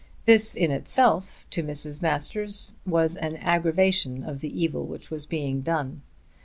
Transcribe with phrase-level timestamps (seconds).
[0.25, 2.01] This in itself was to Mrs.
[2.01, 6.01] Masters an aggravation of the evil which was being done.